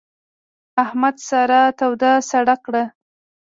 [0.83, 2.83] احمد سارا توده سړه کړه.